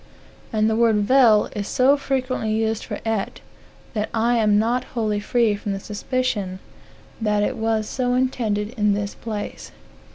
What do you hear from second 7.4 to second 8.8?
it was so intended